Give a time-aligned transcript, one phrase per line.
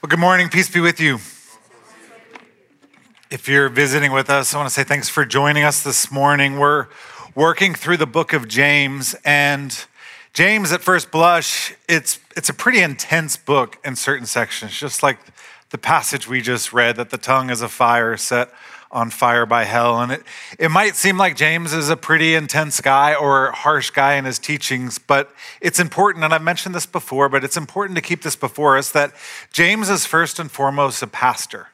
[0.00, 0.48] Well, good morning.
[0.48, 1.18] Peace be with you.
[3.32, 6.60] If you're visiting with us, I want to say thanks for joining us this morning.
[6.60, 6.86] We're
[7.34, 9.76] working through the book of James, and
[10.32, 15.18] James, at first blush, it's, it's a pretty intense book in certain sections, just like
[15.70, 18.50] the passage we just read that the tongue is a fire set
[18.90, 20.00] on fire by hell.
[20.00, 20.22] And it,
[20.58, 24.38] it might seem like James is a pretty intense guy or harsh guy in his
[24.38, 25.30] teachings, but
[25.60, 28.90] it's important, and I've mentioned this before, but it's important to keep this before us
[28.92, 29.12] that
[29.52, 31.68] James is first and foremost a pastor.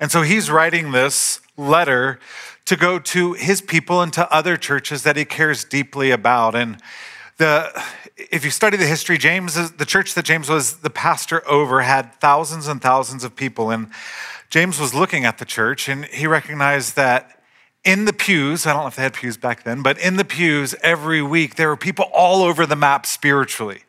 [0.00, 2.18] And so he's writing this letter
[2.64, 6.54] to go to his people and to other churches that he cares deeply about.
[6.54, 6.78] And
[7.36, 7.70] the
[8.16, 12.14] if you study the history, James, the church that James was the pastor over, had
[12.20, 13.70] thousands and thousands of people.
[13.70, 13.90] And
[14.50, 17.42] James was looking at the church and he recognized that
[17.84, 20.24] in the pews, I don't know if they had pews back then, but in the
[20.24, 23.82] pews every week, there were people all over the map spiritually.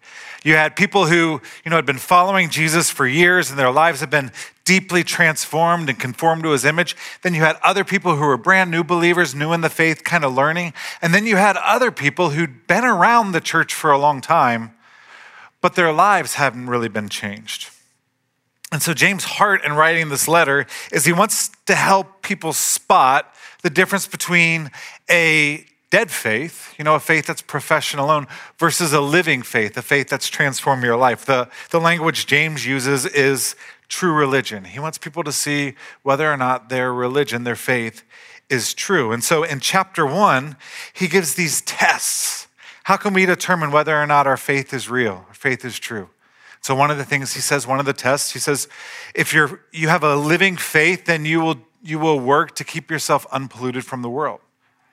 [0.46, 4.00] You had people who, you know, had been following Jesus for years and their lives
[4.00, 4.32] had been
[4.64, 6.96] deeply transformed and conformed to his image.
[7.24, 10.24] Then you had other people who were brand new believers, new in the faith, kind
[10.24, 10.74] of learning.
[11.02, 14.76] And then you had other people who'd been around the church for a long time,
[15.62, 17.72] but their lives hadn't really been changed.
[18.72, 23.34] And so, James' heart in writing this letter is he wants to help people spot
[23.64, 24.70] the difference between
[25.10, 29.82] a dead faith, you know, a faith that's profession alone, versus a living faith, a
[29.82, 31.26] faith that's transformed your life.
[31.26, 33.56] The, the language James uses is
[33.88, 34.66] true religion.
[34.66, 38.04] He wants people to see whether or not their religion, their faith,
[38.50, 39.12] is true.
[39.12, 40.56] And so in chapter one,
[40.94, 42.48] he gives these tests.
[42.84, 46.10] How can we determine whether or not our faith is real, our faith is true?
[46.62, 48.68] So one of the things he says, one of the tests, he says,
[49.14, 52.90] if you're you have a living faith, then you will you will work to keep
[52.90, 54.40] yourself unpolluted from the world.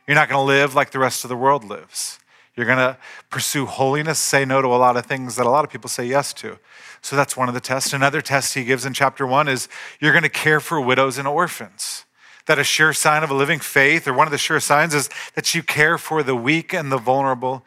[0.07, 2.19] You're not going to live like the rest of the world lives.
[2.57, 2.99] You're going to
[3.31, 6.05] pursue holiness, say no to a lot of things that a lot of people say
[6.05, 6.59] yes to.
[7.01, 7.93] So that's one of the tests.
[7.93, 9.69] Another test he gives in chapter one is
[10.01, 12.05] you're going to care for widows and orphans.
[12.47, 15.09] That a sure sign of a living faith, or one of the sure signs, is
[15.35, 17.65] that you care for the weak and the vulnerable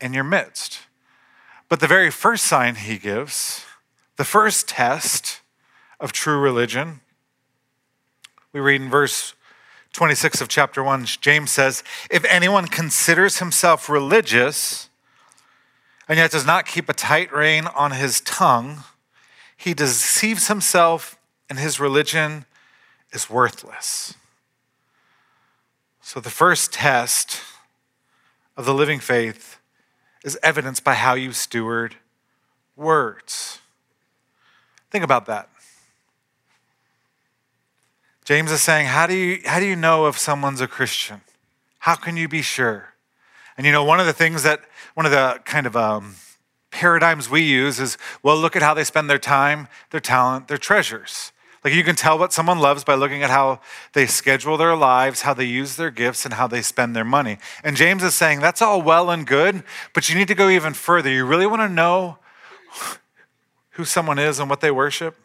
[0.00, 0.80] in your midst.
[1.68, 3.64] But the very first sign he gives,
[4.16, 5.40] the first test
[5.98, 7.00] of true religion,
[8.52, 9.34] we read in verse
[9.98, 14.90] 26 of chapter 1, James says, If anyone considers himself religious
[16.08, 18.84] and yet does not keep a tight rein on his tongue,
[19.56, 21.18] he deceives himself
[21.50, 22.44] and his religion
[23.12, 24.14] is worthless.
[26.00, 27.40] So, the first test
[28.56, 29.58] of the living faith
[30.22, 31.96] is evidenced by how you steward
[32.76, 33.58] words.
[34.92, 35.48] Think about that.
[38.28, 41.22] James is saying, how do you, how do you know if someone's a Christian?
[41.78, 42.92] How can you be sure?
[43.56, 44.60] And you know, one of the things that,
[44.92, 46.16] one of the kind of um,
[46.70, 50.58] paradigms we use is, well, look at how they spend their time, their talent, their
[50.58, 51.32] treasures.
[51.64, 53.60] Like you can tell what someone loves by looking at how
[53.94, 57.38] they schedule their lives, how they use their gifts, and how they spend their money.
[57.64, 59.64] And James is saying that's all well and good,
[59.94, 61.08] but you need to go even further.
[61.08, 62.18] You really want to know
[63.70, 65.16] who someone is and what they worship?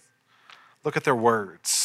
[0.86, 1.83] Look at their words.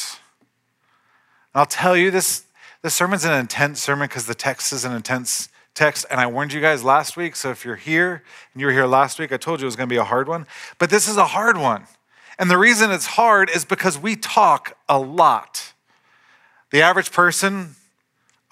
[1.59, 2.45] And I'll tell you this
[2.83, 6.07] this sermon's an intense sermon because the text is an intense text.
[6.09, 7.35] And I warned you guys last week.
[7.35, 9.75] So if you're here and you were here last week, I told you it was
[9.75, 10.47] going to be a hard one.
[10.79, 11.89] But this is a hard one.
[12.39, 15.73] And the reason it's hard is because we talk a lot.
[16.71, 17.75] The average person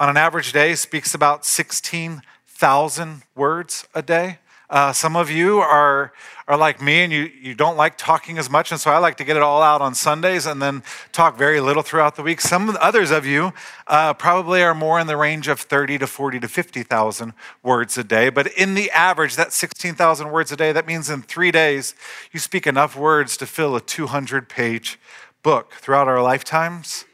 [0.00, 4.38] on an average day speaks about 16,000 words a day.
[4.68, 6.12] Uh, some of you are,
[6.48, 9.16] are like me and you, you don't like talking as much, and so I like
[9.18, 10.82] to get it all out on Sundays and then
[11.12, 12.40] talk very little throughout the week.
[12.40, 13.52] Some others of you
[13.86, 17.32] uh, probably are more in the range of 30 to 40 to 50,000
[17.62, 18.28] words a day.
[18.28, 21.94] But in the average, that 16,000 words a day, that means in three days,
[22.32, 24.98] you speak enough words to fill a 200 page
[25.44, 25.74] book.
[25.74, 27.04] Throughout our lifetimes,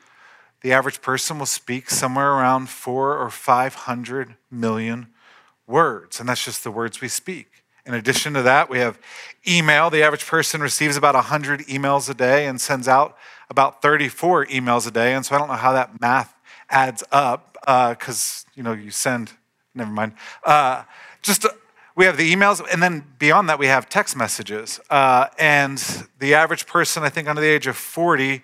[0.62, 5.08] the average person will speak somewhere around four or 500 million
[5.67, 7.62] words, and that's just the words we speak.
[7.84, 8.99] In addition to that, we have
[9.47, 9.91] email.
[9.91, 13.17] The average person receives about 100 emails a day and sends out
[13.50, 15.14] about 34 emails a day.
[15.14, 16.35] And so I don't know how that math
[16.70, 19.32] adds up because, uh, you know, you send,
[19.75, 20.12] never mind.
[20.44, 20.85] Uh,
[21.23, 21.50] just uh,
[21.97, 24.81] we have the emails, and then beyond that, we have text messages.
[24.88, 25.79] Uh, and
[26.20, 28.43] the average person, I think under the age of 40,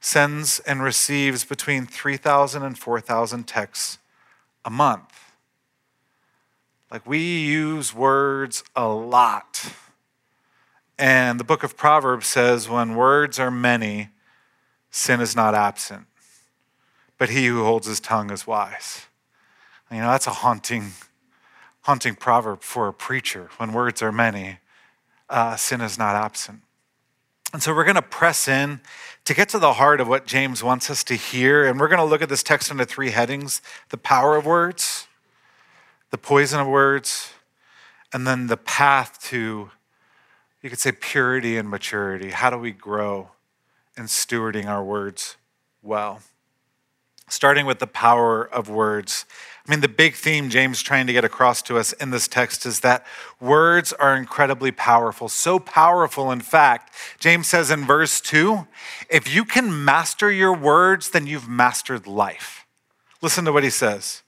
[0.00, 3.98] sends and receives between 3,000 and 4,000 texts
[4.64, 5.09] a month.
[6.90, 9.72] Like we use words a lot.
[10.98, 14.10] And the book of Proverbs says, when words are many,
[14.90, 16.06] sin is not absent.
[17.16, 19.06] But he who holds his tongue is wise.
[19.90, 20.92] You know, that's a haunting,
[21.82, 23.50] haunting proverb for a preacher.
[23.56, 24.58] When words are many,
[25.28, 26.60] uh, sin is not absent.
[27.52, 28.80] And so we're going to press in
[29.24, 31.66] to get to the heart of what James wants us to hear.
[31.66, 35.08] And we're going to look at this text under three headings the power of words,
[36.10, 37.32] the poison of words,
[38.12, 39.70] and then the path to,
[40.62, 42.30] you could say, purity and maturity.
[42.30, 43.30] How do we grow
[43.96, 45.36] in stewarding our words
[45.82, 46.20] well?
[47.28, 49.24] Starting with the power of words.
[49.64, 52.66] I mean, the big theme James trying to get across to us in this text
[52.66, 53.06] is that
[53.38, 55.28] words are incredibly powerful.
[55.28, 58.66] So powerful, in fact, James says in verse 2
[59.08, 62.66] if you can master your words, then you've mastered life.
[63.22, 64.22] Listen to what he says.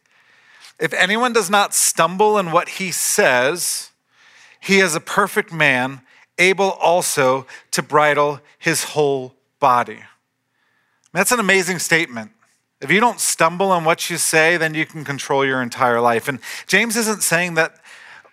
[0.82, 3.93] If anyone does not stumble in what he says,
[4.61, 6.00] he is a perfect man,
[6.38, 10.00] able also to bridle his whole body.
[11.12, 12.32] That's an amazing statement.
[12.81, 16.26] If you don't stumble in what you say, then you can control your entire life.
[16.26, 17.76] And James isn't saying that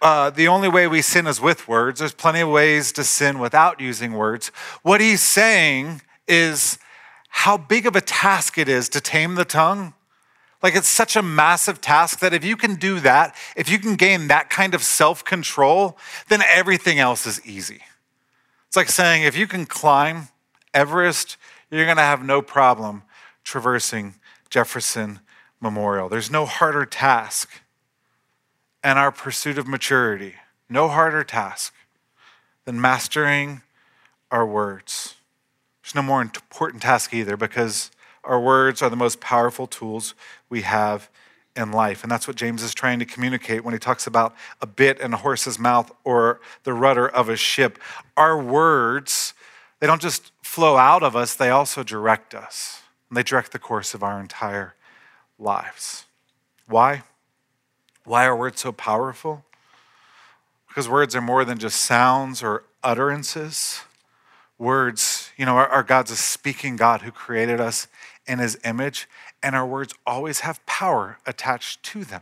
[0.02, 2.00] uh, the only way we sin is with words.
[2.00, 4.48] There's plenty of ways to sin without using words.
[4.82, 6.80] What he's saying is
[7.28, 9.94] how big of a task it is to tame the tongue.
[10.62, 13.96] Like it's such a massive task that if you can do that, if you can
[13.96, 15.98] gain that kind of self control,
[16.28, 17.82] then everything else is easy.
[18.68, 20.28] It's like saying if you can climb
[20.74, 21.38] Everest,
[21.72, 23.04] you're going to have no problem
[23.44, 24.16] traversing
[24.50, 25.22] Jefferson
[25.62, 26.10] Memorial.
[26.10, 27.50] There's no harder task
[28.84, 30.36] And our pursuit of maturity,
[30.70, 31.74] no harder task
[32.66, 33.62] than mastering
[34.32, 35.16] our words.
[35.84, 37.92] There's no more important task either because
[38.24, 40.14] our words are the most powerful tools
[40.50, 41.10] we have
[41.56, 42.04] in life.
[42.04, 45.14] And that's what James is trying to communicate when he talks about a bit in
[45.14, 47.80] a horse's mouth or the rudder of a ship.
[48.16, 49.34] Our words,
[49.80, 53.60] they don't just flow out of us, they also direct us and they direct the
[53.60, 54.76] course of our entire
[55.38, 56.06] lives.
[56.68, 57.04] Why?
[58.06, 59.44] Why are words so powerful?
[60.68, 63.82] Because words are more than just sounds or utterances.
[64.58, 67.88] Words, you know, our, our God's a speaking God who created us
[68.30, 69.10] in his image,
[69.44, 72.22] and our words always have power attached to them.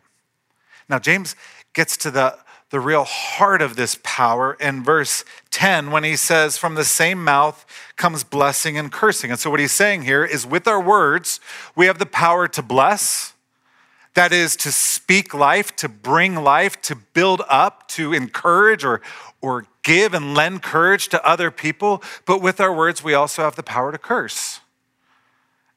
[0.90, 1.36] Now, James
[1.74, 2.40] gets to the
[2.70, 7.24] the real heart of this power in verse 10 when he says, From the same
[7.24, 7.66] mouth
[7.96, 9.32] comes blessing and cursing.
[9.32, 11.40] And so, what he's saying here is with our words,
[11.76, 13.34] we have the power to bless,
[14.16, 19.02] that is, to speak life, to bring life, to build up, to encourage or,
[19.40, 22.04] or give and lend courage to other people.
[22.26, 24.60] But with our words, we also have the power to curse.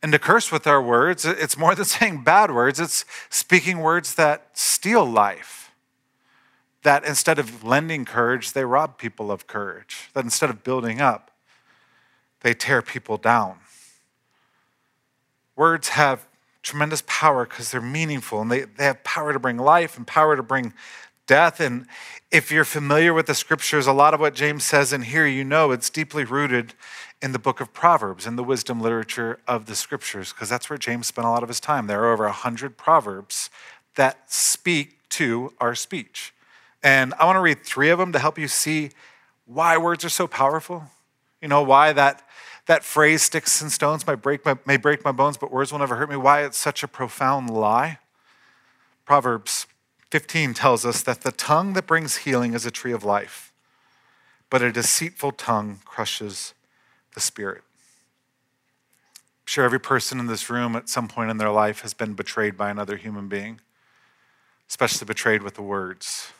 [0.02, 4.14] And to curse with our words, it's more than saying bad words, it's speaking words
[4.14, 5.61] that steal life
[6.82, 11.31] that instead of lending courage, they rob people of courage, that instead of building up,
[12.41, 13.58] they tear people down.
[15.56, 16.26] Words have
[16.62, 20.37] tremendous power because they're meaningful and they, they have power to bring life and power
[20.37, 20.73] to bring
[21.31, 21.61] death.
[21.61, 21.87] And
[22.32, 25.44] if you're familiar with the scriptures, a lot of what James says in here, you
[25.44, 26.75] know it's deeply rooted
[27.23, 30.77] in the book of Proverbs, in the wisdom literature of the scriptures, because that's where
[30.77, 31.87] James spent a lot of his time.
[31.87, 33.49] There are over 100 Proverbs
[33.94, 36.35] that speak to our speech.
[36.82, 38.91] And I want to read three of them to help you see
[39.47, 40.82] why words are so powerful.
[41.41, 42.27] You know, why that,
[42.67, 45.79] that phrase, sticks and stones may break, my, may break my bones, but words will
[45.79, 48.00] never hurt me, why it's such a profound lie.
[49.05, 49.67] Proverbs
[50.11, 53.53] 15 tells us that the tongue that brings healing is a tree of life,
[54.49, 56.53] but a deceitful tongue crushes
[57.15, 57.62] the spirit.
[59.15, 62.15] I'm sure every person in this room at some point in their life has been
[62.15, 63.61] betrayed by another human being,
[64.69, 66.32] especially betrayed with the words.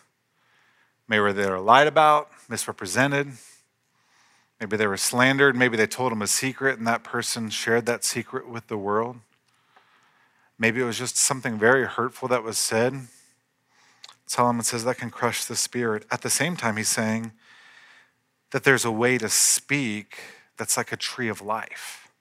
[1.07, 3.33] Maybe they were lied about, misrepresented.
[4.61, 5.57] Maybe they were slandered.
[5.57, 9.17] Maybe they told them a secret and that person shared that secret with the world.
[10.59, 13.07] Maybe it was just something very hurtful that was said.
[14.31, 16.07] Solomon says that can crush the spirit.
[16.09, 17.33] At the same time, he's saying
[18.53, 20.21] that there's a way to speak
[20.57, 22.13] that's like a tree of life.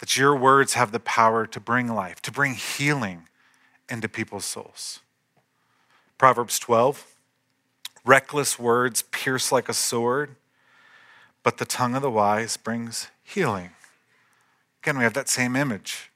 [0.00, 3.28] That your words have the power to bring life, to bring healing
[3.88, 4.98] into people's souls.
[6.18, 7.06] Proverbs 12
[8.04, 10.34] Reckless words pierce like a sword,
[11.44, 13.70] but the tongue of the wise brings healing.
[14.82, 16.09] Again, we have that same image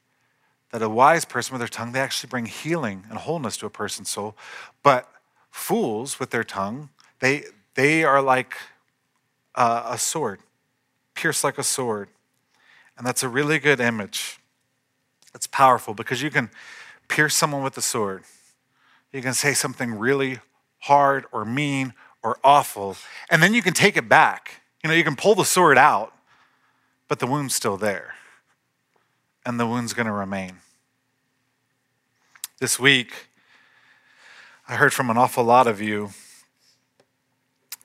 [0.74, 3.70] that a wise person with their tongue, they actually bring healing and wholeness to a
[3.70, 4.36] person's soul.
[4.82, 5.08] But
[5.52, 6.88] fools with their tongue,
[7.20, 7.44] they,
[7.76, 8.56] they are like
[9.54, 10.40] a, a sword,
[11.14, 12.08] pierce like a sword.
[12.98, 14.40] And that's a really good image.
[15.32, 16.50] It's powerful because you can
[17.06, 18.24] pierce someone with a sword.
[19.12, 20.40] You can say something really
[20.80, 22.96] hard or mean or awful.
[23.30, 24.62] And then you can take it back.
[24.82, 26.12] You know, you can pull the sword out,
[27.06, 28.16] but the wound's still there.
[29.46, 30.60] And the wound's going to remain.
[32.60, 33.28] This week,
[34.66, 36.10] I heard from an awful lot of you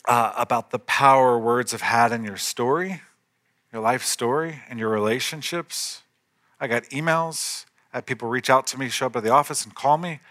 [0.08, 3.02] uh, about the power words have had in your story,
[3.74, 6.04] your life story, and your relationships.
[6.62, 7.66] I got emails.
[7.94, 10.22] I had people reach out to me, show up at the office, and call me.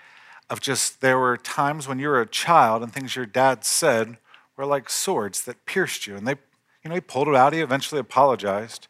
[0.49, 4.16] Of just there were times when you were a child and things your dad said
[4.56, 6.37] were like swords that pierced you, and they,
[6.82, 7.52] you know, he pulled it out.
[7.52, 8.88] He eventually apologized,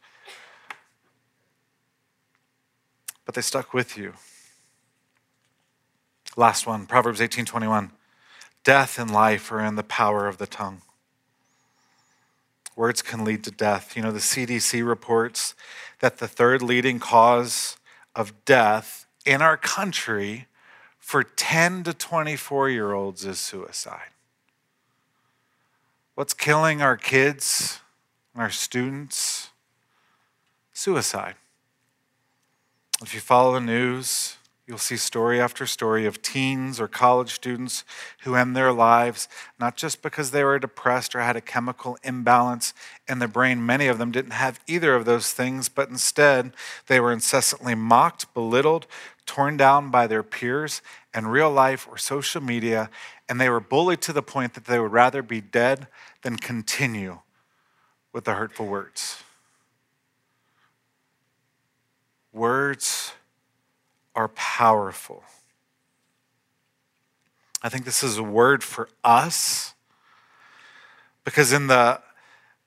[3.28, 4.14] but they stuck with you.
[6.34, 7.90] Last one, Proverbs eighteen twenty one.
[8.64, 10.80] Death and life are in the power of the tongue.
[12.74, 13.94] Words can lead to death.
[13.94, 15.54] You know, the CDC reports
[16.00, 17.76] that the third leading cause
[18.16, 20.46] of death in our country
[20.98, 24.08] for 10 to 24 year olds is suicide.
[26.14, 27.80] What's killing our kids
[28.32, 29.50] and our students?
[30.72, 31.34] Suicide.
[33.02, 34.38] If you follow the news,
[34.68, 37.84] You'll see story after story of teens or college students
[38.24, 39.26] who end their lives
[39.58, 42.74] not just because they were depressed or had a chemical imbalance
[43.08, 43.64] in their brain.
[43.64, 46.52] Many of them didn't have either of those things, but instead
[46.86, 48.86] they were incessantly mocked, belittled,
[49.24, 50.82] torn down by their peers
[51.14, 52.90] in real life or social media,
[53.26, 55.86] and they were bullied to the point that they would rather be dead
[56.20, 57.20] than continue
[58.12, 59.22] with the hurtful words.
[62.32, 63.12] Words
[64.14, 65.22] are powerful.
[67.62, 69.74] I think this is a word for us
[71.24, 72.00] because in the,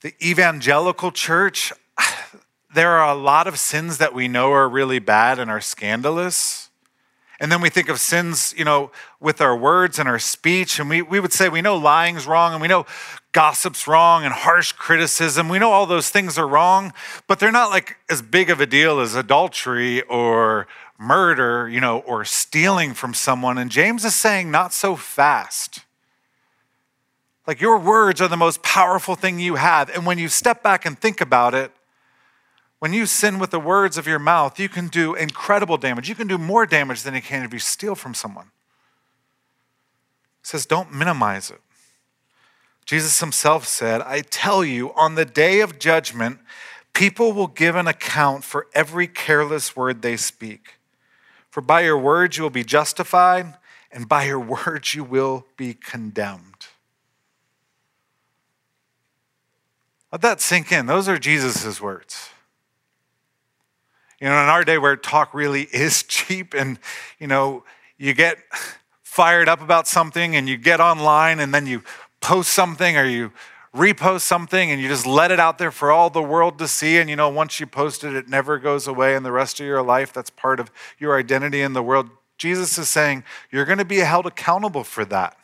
[0.01, 1.71] the evangelical church,
[2.73, 6.69] there are a lot of sins that we know are really bad and are scandalous.
[7.39, 10.79] And then we think of sins, you know, with our words and our speech.
[10.79, 12.85] And we, we would say we know lying's wrong and we know
[13.31, 15.47] gossip's wrong and harsh criticism.
[15.47, 16.93] We know all those things are wrong,
[17.27, 21.99] but they're not like as big of a deal as adultery or murder, you know,
[21.99, 23.57] or stealing from someone.
[23.57, 25.81] And James is saying, not so fast.
[27.47, 29.89] Like your words are the most powerful thing you have.
[29.89, 31.71] And when you step back and think about it,
[32.79, 36.09] when you sin with the words of your mouth, you can do incredible damage.
[36.09, 38.45] You can do more damage than you can if you steal from someone.
[40.41, 41.61] He says, don't minimize it.
[42.91, 46.39] Jesus himself said, I tell you, on the day of judgment,
[46.91, 50.73] people will give an account for every careless word they speak.
[51.49, 53.53] For by your words you will be justified,
[53.93, 56.67] and by your words you will be condemned.
[60.11, 60.85] Let that sink in.
[60.85, 62.27] Those are Jesus' words.
[64.19, 66.77] You know, in our day where talk really is cheap and,
[67.21, 67.63] you know,
[67.97, 68.37] you get
[69.01, 71.83] fired up about something and you get online and then you
[72.21, 73.31] post something or you
[73.75, 76.97] repost something and you just let it out there for all the world to see.
[76.97, 79.65] And you know, once you post it, it never goes away in the rest of
[79.65, 80.13] your life.
[80.13, 82.09] That's part of your identity in the world.
[82.37, 85.37] Jesus is saying you're going to be held accountable for that.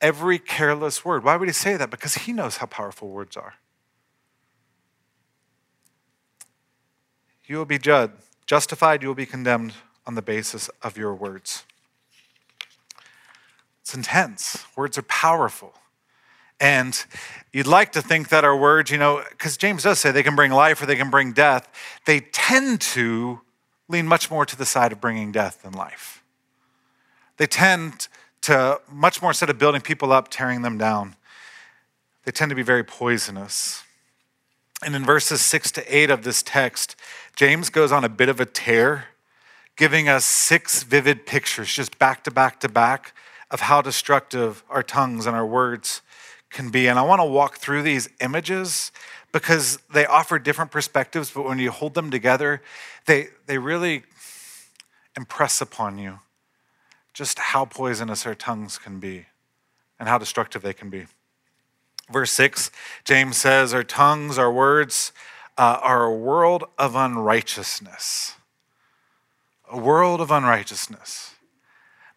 [0.00, 1.22] Every careless word.
[1.22, 1.90] Why would he say that?
[1.90, 3.54] Because he knows how powerful words are.
[7.44, 8.14] You will be judged,
[8.46, 9.74] justified, you will be condemned
[10.06, 11.64] on the basis of your words.
[13.82, 14.64] It's intense.
[14.76, 15.74] Words are powerful.
[16.60, 17.04] And
[17.52, 20.36] you'd like to think that our words, you know, because James does say they can
[20.36, 21.68] bring life or they can bring death,
[22.06, 23.40] they tend to
[23.88, 26.22] lean much more to the side of bringing death than life.
[27.36, 28.06] They tend
[28.42, 31.16] to, much more instead of building people up, tearing them down,
[32.24, 33.82] they tend to be very poisonous.
[34.84, 36.94] And in verses six to eight of this text,
[37.34, 39.06] James goes on a bit of a tear,
[39.76, 43.14] giving us six vivid pictures, just back to back to back,
[43.52, 46.02] of how destructive our tongues and our words
[46.50, 46.88] can be.
[46.88, 48.90] And I want to walk through these images
[49.30, 52.62] because they offer different perspectives, but when you hold them together,
[53.06, 54.02] they, they really
[55.16, 56.18] impress upon you
[57.12, 59.26] just how poisonous our tongues can be
[60.00, 61.06] and how destructive they can be.
[62.10, 62.70] Verse 6,
[63.04, 65.12] James says, Our tongues, our words,
[65.56, 68.34] uh, are a world of unrighteousness.
[69.70, 71.31] A world of unrighteousness.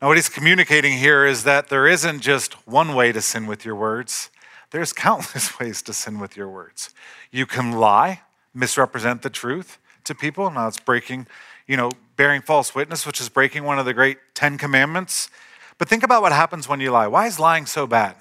[0.02, 3.64] Now, what he's communicating here is that there isn't just one way to sin with
[3.64, 4.30] your words,
[4.72, 6.94] there's countless ways to sin with your words.
[7.32, 8.22] You can lie,
[8.54, 10.50] misrepresent the truth to people.
[10.52, 11.28] Now, it's breaking,
[11.68, 15.30] you know, bearing false witness, which is breaking one of the great Ten Commandments.
[15.78, 17.08] But think about what happens when you lie.
[17.08, 18.16] Why is lying so bad?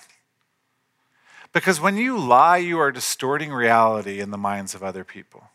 [1.53, 5.51] Because when you lie, you are distorting reality in the minds of other people.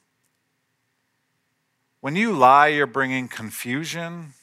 [2.00, 4.34] When you lie, you're bringing confusion,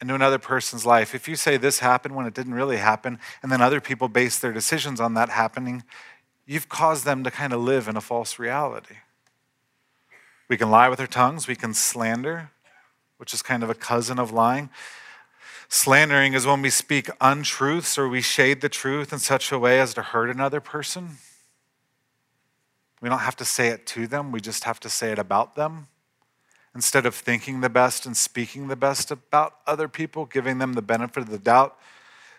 [0.00, 3.50] into another person's life, if you say this happened when it didn't really happen, and
[3.50, 5.84] then other people base their decisions on that happening,
[6.46, 8.96] you've caused them to kind of live in a false reality.
[10.48, 12.50] We can lie with our tongues, we can slander,
[13.16, 14.68] which is kind of a cousin of lying.
[15.68, 19.80] Slandering is when we speak untruths or we shade the truth in such a way
[19.80, 21.16] as to hurt another person.
[23.00, 25.56] We don't have to say it to them, we just have to say it about
[25.56, 25.88] them.
[26.74, 30.82] Instead of thinking the best and speaking the best about other people, giving them the
[30.82, 31.78] benefit of the doubt,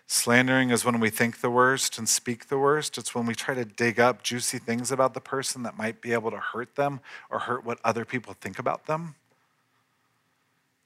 [0.08, 2.98] slandering is when we think the worst and speak the worst.
[2.98, 6.12] It's when we try to dig up juicy things about the person that might be
[6.12, 7.00] able to hurt them
[7.30, 9.16] or hurt what other people think about them.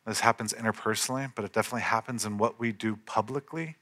[0.06, 3.76] This happens interpersonally, but it definitely happens in what we do publicly.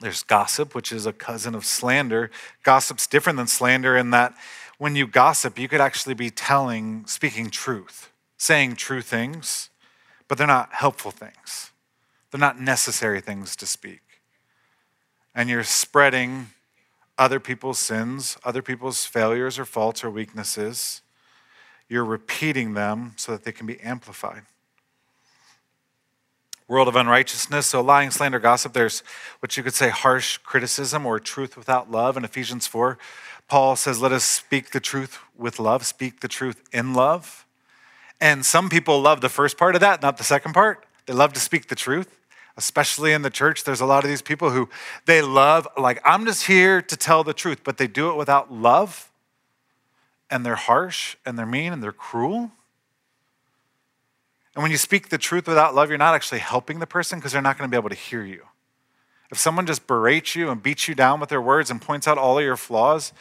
[0.00, 2.30] There's gossip, which is a cousin of slander.
[2.62, 4.34] Gossip's different than slander in that
[4.78, 9.70] when you gossip, you could actually be telling, speaking truth, saying true things,
[10.28, 11.70] but they're not helpful things.
[12.30, 14.02] They're not necessary things to speak.
[15.34, 16.48] And you're spreading
[17.16, 21.02] other people's sins, other people's failures or faults or weaknesses.
[21.88, 24.42] You're repeating them so that they can be amplified
[26.68, 27.66] world of unrighteousness.
[27.66, 29.02] So, lying, slander, gossip, there's
[29.40, 32.16] what you could say harsh criticism or truth without love.
[32.16, 32.98] In Ephesians 4,
[33.48, 37.46] Paul says, Let us speak the truth with love, speak the truth in love.
[38.20, 40.86] And some people love the first part of that, not the second part.
[41.06, 42.18] They love to speak the truth,
[42.56, 43.64] especially in the church.
[43.64, 44.68] There's a lot of these people who
[45.04, 48.52] they love, like, I'm just here to tell the truth, but they do it without
[48.52, 49.10] love.
[50.28, 52.50] And they're harsh and they're mean and they're cruel.
[54.54, 57.30] And when you speak the truth without love, you're not actually helping the person because
[57.30, 58.42] they're not going to be able to hear you.
[59.30, 62.16] If someone just berates you and beats you down with their words and points out
[62.16, 63.12] all of your flaws,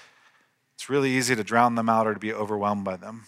[0.75, 3.23] it's really easy to drown them out or to be overwhelmed by them.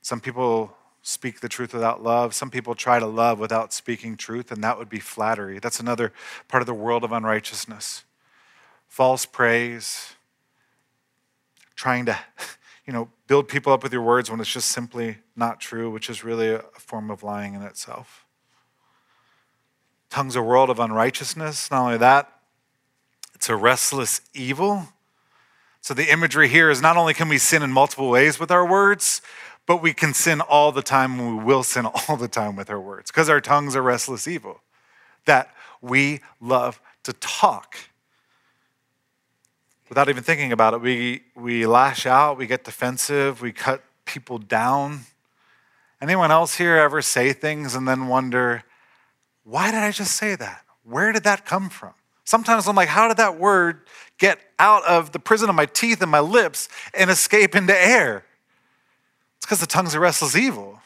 [0.00, 2.34] Some people speak the truth without love.
[2.34, 5.58] Some people try to love without speaking truth, and that would be flattery.
[5.58, 6.12] That's another
[6.48, 8.04] part of the world of unrighteousness.
[8.88, 10.14] False praise,
[11.74, 12.18] trying to
[12.86, 16.10] you know, build people up with your words when it's just simply not true, which
[16.10, 18.26] is really a form of lying in itself.
[20.10, 21.70] Tongue's a world of unrighteousness.
[21.70, 22.30] Not only that,
[23.34, 24.88] it's a restless evil.
[25.84, 28.66] So the imagery here is not only can we sin in multiple ways with our
[28.66, 29.20] words,
[29.66, 32.70] but we can sin all the time and we will sin all the time with
[32.70, 34.62] our words because our tongues are restless evil.
[35.26, 37.76] That we love to talk
[39.90, 40.80] without even thinking about it.
[40.80, 45.00] We, we lash out, we get defensive, we cut people down.
[46.00, 48.64] Anyone else here ever say things and then wonder,
[49.42, 50.64] why did I just say that?
[50.82, 51.92] Where did that come from?
[52.24, 53.82] Sometimes I'm like, how did that word
[54.18, 58.24] get out of the prison of my teeth and my lips and escape into air?
[59.36, 60.80] It's because the tongue's a restless evil.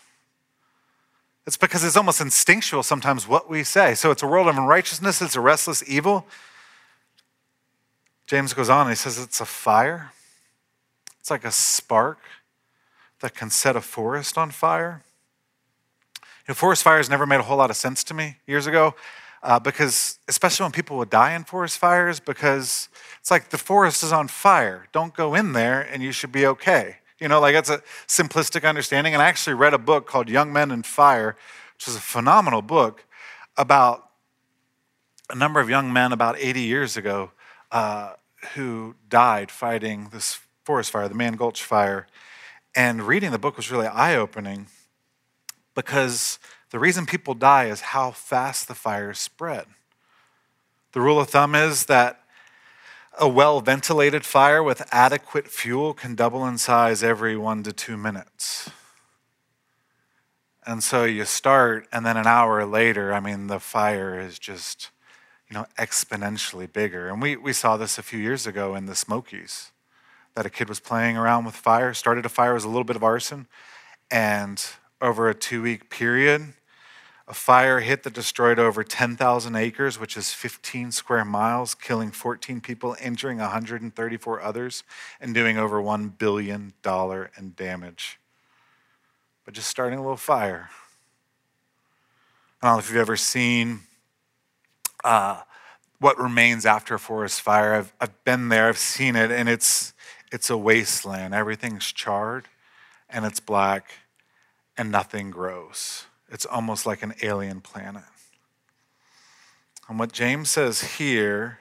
[1.46, 3.94] It's because it's almost instinctual sometimes what we say.
[3.94, 6.26] So it's a world of unrighteousness, it's a restless evil.
[8.26, 10.12] James goes on, he says it's a fire.
[11.20, 12.18] It's like a spark
[13.20, 15.02] that can set a forest on fire.
[16.16, 18.94] You know, forest fires never made a whole lot of sense to me years ago
[19.42, 22.88] uh, because, especially when people would die in forest fires, because
[23.20, 24.88] it's like the forest is on fire.
[24.92, 26.96] Don't go in there and you should be okay.
[27.20, 29.14] You know, like that's a simplistic understanding.
[29.14, 31.36] And I actually read a book called Young Men and Fire,
[31.74, 33.04] which is a phenomenal book
[33.56, 34.10] about
[35.30, 37.32] a number of young men about 80 years ago
[37.70, 38.14] uh,
[38.54, 42.06] who died fighting this forest fire, the Mann Gulch fire.
[42.74, 44.66] And reading the book was really eye opening
[45.74, 46.38] because
[46.70, 49.66] the reason people die is how fast the fire spread.
[50.92, 52.20] The rule of thumb is that
[53.18, 57.96] a well ventilated fire with adequate fuel can double in size every one to two
[57.96, 58.70] minutes.
[60.66, 64.90] And so you start, and then an hour later, I mean, the fire is just
[65.48, 67.08] you know, exponentially bigger.
[67.08, 69.72] And we, we saw this a few years ago in the Smokies,
[70.34, 72.96] that a kid was playing around with fire, started a fire, was a little bit
[72.96, 73.46] of arson,
[74.10, 74.64] and
[75.00, 76.52] over a two week period,
[77.28, 82.62] a fire hit that destroyed over 10,000 acres, which is 15 square miles, killing 14
[82.62, 84.82] people, injuring 134 others,
[85.20, 86.72] and doing over $1 billion
[87.38, 88.18] in damage.
[89.44, 90.70] But just starting a little fire.
[92.62, 93.80] I don't know if you've ever seen
[95.04, 95.42] uh,
[96.00, 97.74] what remains after a forest fire.
[97.74, 99.92] I've, I've been there, I've seen it, and it's,
[100.32, 101.34] it's a wasteland.
[101.34, 102.48] Everything's charred
[103.10, 103.90] and it's black
[104.76, 106.07] and nothing grows.
[106.28, 108.04] It's almost like an alien planet.
[109.88, 111.60] And what James says here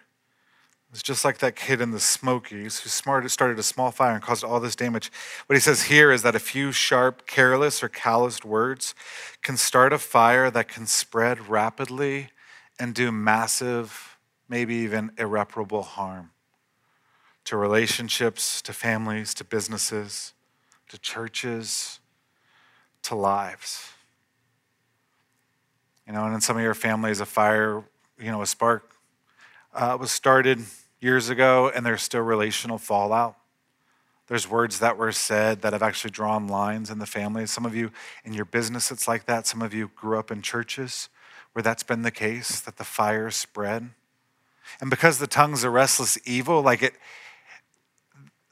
[0.94, 4.44] is just like that kid in the Smokies who started a small fire and caused
[4.44, 5.12] all this damage.
[5.46, 8.96] What he says here is that a few sharp, careless, or calloused words
[9.42, 12.30] can start a fire that can spread rapidly
[12.80, 14.18] and do massive,
[14.50, 16.32] maybe even irreparable harm
[17.46, 20.34] to relationships, to families, to businesses,
[20.90, 22.00] to churches,
[23.04, 23.92] to lives.
[26.08, 27.84] You know, and in some of your families, a fire,
[28.18, 28.92] you know, a spark
[29.76, 30.60] uh, was started
[31.02, 33.36] years ago, and there's still relational fallout.
[34.28, 37.46] There's words that were said that have actually drawn lines in the family.
[37.46, 37.92] Some of you
[38.24, 39.48] in your business, it's like that.
[39.48, 41.10] Some of you grew up in churches
[41.54, 43.90] where that's been the case, that the fire spread.
[44.82, 46.94] And because the tongue's a restless evil, like it,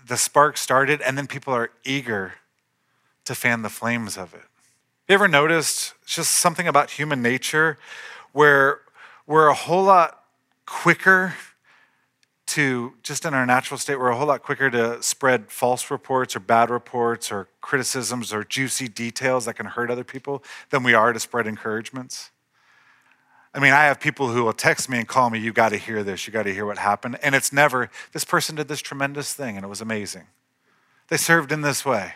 [0.06, 2.34] the spark started, and then people are eager
[3.26, 4.46] to fan the flames of it.
[5.08, 7.78] You ever noticed just something about human nature
[8.32, 8.82] where
[9.28, 10.24] we're a whole lot
[10.66, 11.36] quicker
[12.48, 16.36] to, just in our natural state, we're a whole lot quicker to spread false reports
[16.36, 20.96] or bad reports or criticisms or juicy details that can hurt other people than we
[20.96, 22.32] are to spread encouragements?
[23.54, 25.78] I mean, I have people who will text me and call me, you got to
[25.78, 27.20] hear this, you got to hear what happened.
[27.22, 30.26] And it's never, this person did this tremendous thing and it was amazing.
[31.10, 32.14] They served in this way.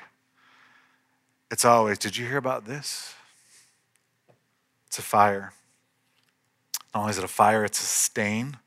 [1.51, 3.15] It's always, did you hear about this?
[4.87, 5.53] It's a fire.
[6.93, 8.57] Not only is it a fire, it's a stain.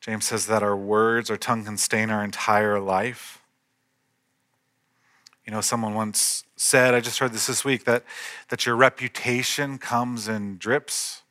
[0.00, 3.42] James says that our words, our tongue can stain our entire life.
[5.44, 8.04] You know, someone once said, I just heard this this week, that,
[8.48, 11.22] that your reputation comes in drips,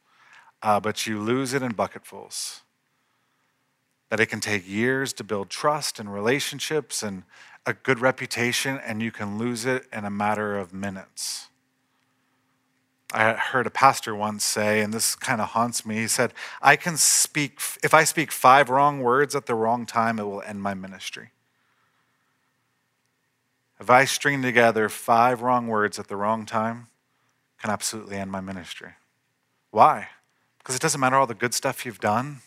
[0.62, 2.62] uh, but you lose it in bucketfuls.
[4.10, 7.24] That it can take years to build trust and relationships and
[7.66, 11.48] a good reputation, and you can lose it in a matter of minutes.
[13.14, 16.76] I heard a pastor once say, and this kind of haunts me, he said, I
[16.76, 20.62] can speak, if I speak five wrong words at the wrong time, it will end
[20.62, 21.30] my ministry.
[23.80, 26.88] If I string together five wrong words at the wrong time,
[27.62, 28.94] can absolutely end my ministry.
[29.72, 30.10] Why?
[30.58, 32.42] Because it doesn't matter all the good stuff you've done.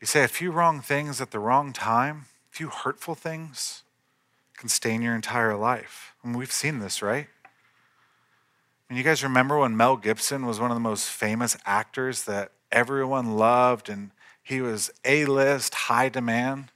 [0.00, 3.82] You say a few wrong things at the wrong time, a few hurtful things
[4.56, 6.14] can stain your entire life.
[6.22, 7.28] I mean, we've seen this, right?
[8.88, 12.52] And you guys remember when Mel Gibson was one of the most famous actors that
[12.70, 14.10] everyone loved and
[14.42, 16.70] he was A list, high demand?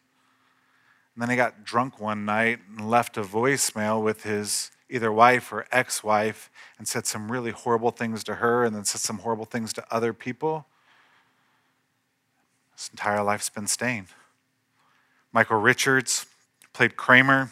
[1.15, 5.53] And then he got drunk one night and left a voicemail with his either wife
[5.53, 9.19] or ex wife and said some really horrible things to her and then said some
[9.19, 10.67] horrible things to other people.
[12.75, 14.09] His entire life's been stained.
[15.37, 16.25] Michael Richards
[16.73, 17.51] played Kramer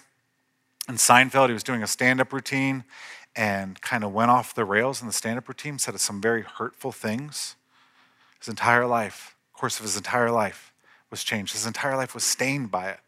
[0.88, 1.48] in Seinfeld.
[1.48, 2.84] He was doing a stand up routine
[3.36, 6.40] and kind of went off the rails in the stand up routine, said some very
[6.40, 7.56] hurtful things.
[8.38, 10.72] His entire life, course of his entire life,
[11.10, 11.52] was changed.
[11.52, 13.00] His entire life was stained by it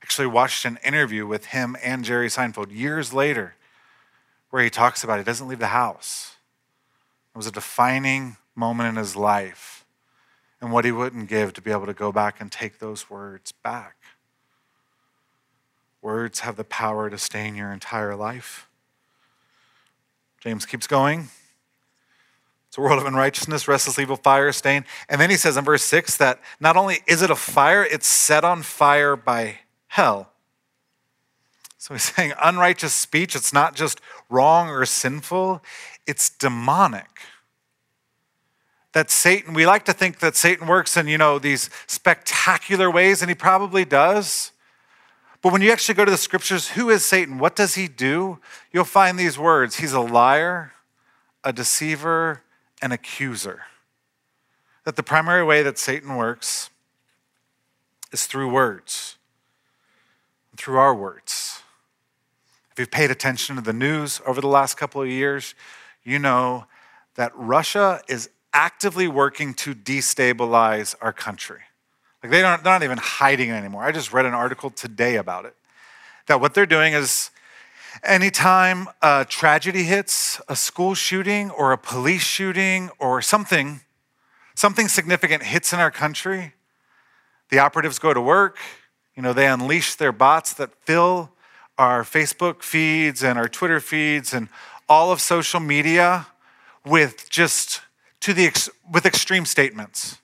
[0.00, 3.56] actually watched an interview with him and Jerry Seinfeld years later
[4.50, 6.36] where he talks about he doesn't leave the house.
[7.34, 9.84] It was a defining moment in his life
[10.64, 13.52] and what he wouldn't give to be able to go back and take those words
[13.52, 13.96] back.
[16.04, 18.68] Words have the power to stain your entire life.
[20.38, 21.28] James keeps going.
[22.68, 24.84] It's a world of unrighteousness, restless evil, fire, stain.
[25.08, 28.06] And then he says in verse 6 that not only is it a fire, it's
[28.06, 30.28] set on fire by hell.
[31.78, 35.62] So he's saying unrighteous speech, it's not just wrong or sinful,
[36.06, 37.08] it's demonic.
[38.92, 43.22] That Satan, we like to think that Satan works in, you know, these spectacular ways,
[43.22, 44.52] and he probably does.
[45.44, 47.38] But when you actually go to the scriptures, who is Satan?
[47.38, 48.40] What does he do?
[48.72, 50.72] You'll find these words He's a liar,
[51.44, 52.42] a deceiver,
[52.82, 53.62] an accuser.
[54.82, 56.70] That the primary way that Satan works
[58.10, 59.16] is through words
[60.56, 61.62] through our words.
[62.72, 65.54] If you've paid attention to the news over the last couple of years,
[66.02, 66.66] you know
[67.14, 71.62] that Russia is actively working to destabilize our country.
[72.24, 73.82] Like they don't, they're not even hiding it anymore.
[73.82, 75.54] I just read an article today about it.
[76.26, 77.30] That what they're doing is
[78.02, 83.82] anytime a tragedy hits, a school shooting or a police shooting or something,
[84.54, 86.54] something significant hits in our country,
[87.50, 88.56] the operatives go to work,
[89.14, 91.30] you know, they unleash their bots that fill
[91.76, 94.48] our Facebook feeds and our Twitter feeds and
[94.88, 96.28] all of social media
[96.86, 97.82] with just
[98.20, 98.46] to the
[98.90, 100.16] with extreme statements.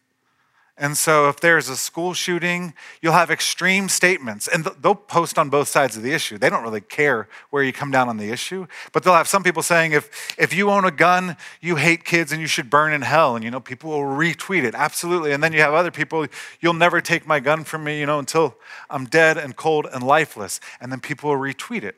[0.81, 5.51] And so, if there's a school shooting, you'll have extreme statements, and they'll post on
[5.51, 6.39] both sides of the issue.
[6.39, 9.43] They don't really care where you come down on the issue, but they'll have some
[9.43, 12.95] people saying, if, if you own a gun, you hate kids and you should burn
[12.95, 13.37] in hell.
[13.37, 15.33] And, you know, people will retweet it, absolutely.
[15.33, 16.27] And then you have other people,
[16.61, 18.57] you'll never take my gun from me, you know, until
[18.89, 20.61] I'm dead and cold and lifeless.
[20.81, 21.97] And then people will retweet it.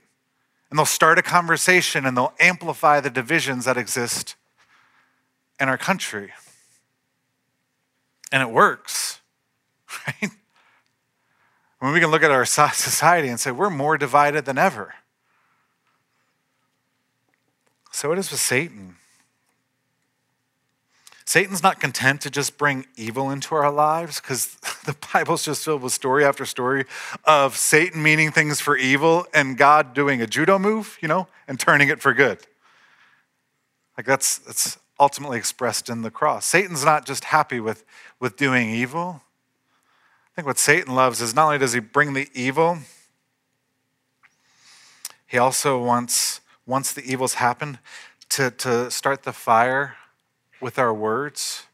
[0.70, 4.34] And they'll start a conversation and they'll amplify the divisions that exist
[5.60, 6.32] in our country
[8.32, 9.20] and it works,
[10.06, 10.30] right?
[11.80, 14.94] I mean, we can look at our society and say we're more divided than ever.
[17.92, 18.96] So it is with Satan.
[21.24, 25.82] Satan's not content to just bring evil into our lives because the Bible's just filled
[25.82, 26.84] with story after story
[27.24, 31.58] of Satan meaning things for evil and God doing a judo move, you know, and
[31.58, 32.38] turning it for good.
[33.96, 36.46] Like that's that's ultimately expressed in the cross.
[36.46, 37.84] Satan's not just happy with,
[38.20, 39.20] with doing evil.
[39.20, 42.78] I think what Satan loves is not only does he bring the evil,
[45.26, 47.80] he also wants, once the evil's happened,
[48.28, 49.96] to, to start the fire
[50.60, 51.64] with our words,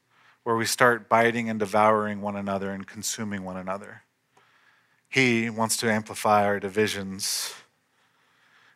[0.42, 4.04] where we start biting and devouring one another and consuming one another.
[5.06, 7.52] He wants to amplify our divisions.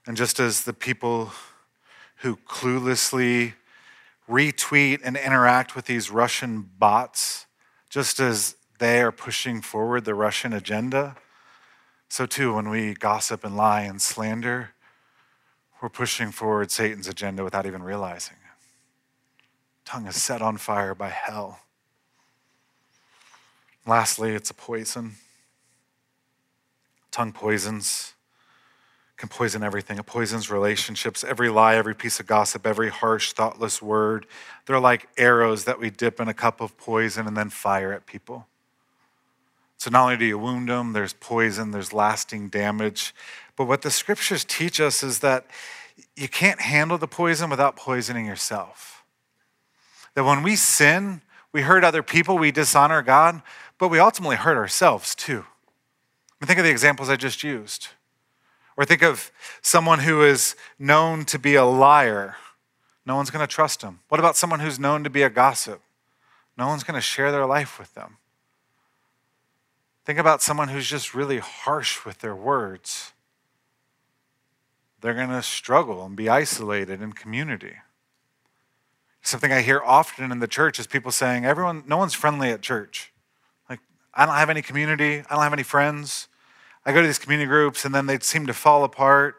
[0.07, 1.33] And just as the people
[2.17, 3.55] who cluelessly
[4.29, 7.47] retweet and interact with these Russian bots,
[7.91, 11.17] just as they are pushing forward the Russian agenda,
[12.09, 14.71] so too when we gossip and lie and slander,
[15.81, 18.37] we're pushing forward Satan's agenda without even realizing
[19.85, 21.61] tongue is set on fire by hell.
[23.87, 25.17] Lastly, it's a poison.
[27.11, 28.15] Tongue poisons,
[29.16, 29.98] can poison everything.
[29.98, 31.22] It poisons relationships.
[31.22, 34.27] Every lie, every piece of gossip, every harsh, thoughtless word.
[34.66, 38.07] They're like arrows that we dip in a cup of poison and then fire at
[38.07, 38.46] people.
[39.79, 43.14] So not only do you wound them, there's poison, there's lasting damage.
[43.57, 45.46] But what the scriptures teach us is that
[46.16, 49.03] you can't handle the poison without poisoning yourself.
[50.14, 51.22] That when we sin,
[51.53, 53.42] we hurt other people, we dishonor God,
[53.79, 55.44] but we ultimately hurt ourselves too.
[55.44, 57.88] I mean, think of the examples I just used.
[58.77, 59.31] Or think of
[59.61, 62.37] someone who is known to be a liar.
[63.05, 64.01] No one's going to trust him.
[64.09, 65.83] What about someone who's known to be a gossip?
[66.57, 68.19] No one's going to share their life with them.
[70.05, 73.13] Think about someone who's just really harsh with their words.
[75.01, 77.77] They're going to struggle and be isolated in community.
[79.21, 82.63] Something I hear often in the church is people saying, everyone, no one's friendly at
[82.63, 83.13] church.
[83.71, 83.81] Like,
[84.15, 86.29] I don't have any community, I don't have any friends.
[86.85, 89.37] I go to these community groups and then they seem to fall apart.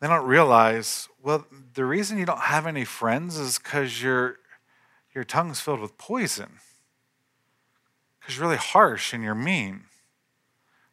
[0.00, 4.36] They don't realize, well, the reason you don't have any friends is because your,
[5.14, 6.58] your tongue's filled with poison.
[8.18, 9.84] Because you're really harsh and you're mean.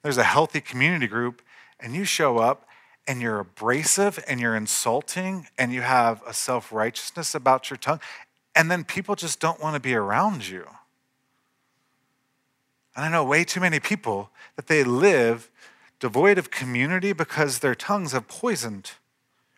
[0.04, 1.42] There's a healthy community group,
[1.80, 2.68] and you show up
[3.08, 8.02] and you're abrasive and you're insulting and you have a self righteousness about your tongue,
[8.56, 10.66] and then people just don't want to be around you.
[12.98, 15.52] And I know way too many people that they live
[16.00, 18.94] devoid of community because their tongues have poisoned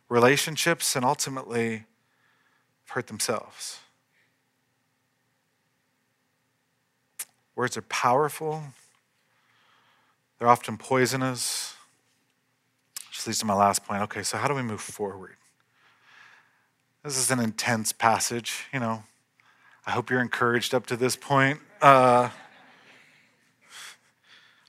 [0.10, 1.86] relationships and ultimately
[2.90, 3.80] hurt themselves.
[7.56, 8.64] Words are powerful,
[10.38, 11.76] they're often poisonous.
[13.08, 14.02] Which leads to my last point.
[14.04, 15.36] Okay, so how do we move forward?
[17.04, 19.04] This is an intense passage, you know.
[19.86, 21.60] I hope you're encouraged up to this point.
[21.82, 22.30] Uh,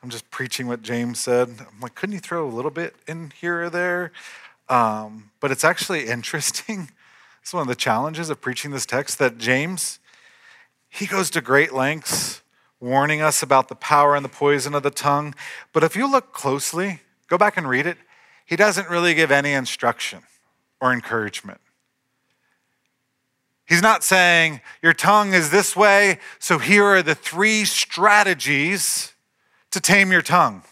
[0.03, 1.49] I'm just preaching what James said.
[1.49, 4.13] I'm like, couldn't you throw a little bit in here or there?
[4.69, 6.91] Um, but it's actually interesting.
[7.43, 9.99] It's one of the challenges of preaching this text that James,
[10.89, 12.43] he goes to great lengths
[12.81, 15.35] warning us about the power and the poison of the tongue.
[15.75, 17.99] But if you look closely, go back and read it,
[18.47, 20.21] he doesn't really give any instruction
[20.81, 21.61] or encouragement.
[23.67, 29.13] He's not saying, Your tongue is this way, so here are the three strategies
[29.71, 30.63] to tame your tongue.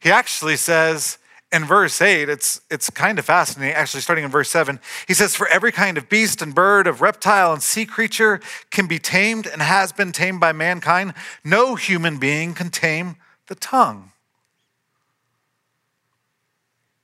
[0.00, 1.18] He actually says
[1.52, 4.80] in verse 8, it's, it's kind of fascinating, actually, starting in verse 7.
[5.06, 8.86] He says, For every kind of beast and bird, of reptile and sea creature can
[8.86, 11.14] be tamed and has been tamed by mankind.
[11.44, 14.12] No human being can tame the tongue.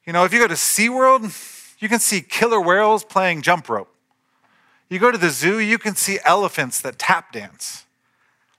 [0.05, 3.95] You know, if you go to SeaWorld, you can see killer whales playing jump rope.
[4.89, 7.87] You go to the zoo, you can see elephants that tap dance.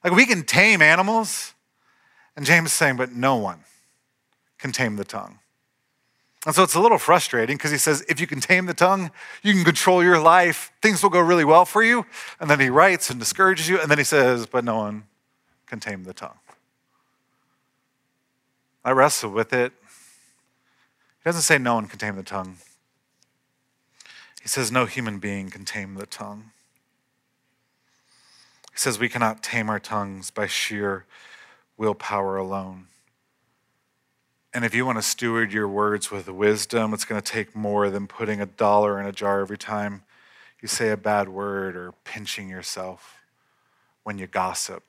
[0.03, 1.52] Like we can tame animals.
[2.35, 3.59] And James is saying, but no one
[4.57, 5.39] can tame the tongue.
[6.45, 9.11] And so it's a little frustrating because he says, if you can tame the tongue,
[9.43, 12.05] you can control your life, things will go really well for you.
[12.39, 13.79] And then he writes and discourages you.
[13.79, 15.03] And then he says, but no one
[15.67, 16.37] can tame the tongue.
[18.83, 19.71] I wrestle with it
[21.23, 22.57] he doesn't say no one can tame the tongue.
[24.41, 26.51] He says no human being can tame the tongue.
[28.73, 31.05] He says we cannot tame our tongues by sheer
[31.83, 32.87] willpower alone.
[34.53, 37.89] And if you want to steward your words with wisdom, it's going to take more
[37.89, 40.03] than putting a dollar in a jar every time
[40.61, 43.21] you say a bad word or pinching yourself
[44.03, 44.83] when you gossip.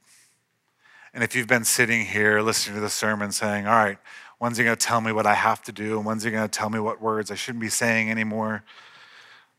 [1.12, 3.98] And if you've been sitting here listening to the sermon saying, All right,
[4.38, 5.96] When's he going to tell me what I have to do?
[5.96, 8.62] And when's he going to tell me what words I shouldn't be saying anymore?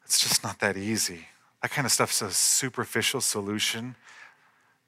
[0.03, 1.27] It's just not that easy.
[1.61, 3.95] That kind of stuff's a superficial solution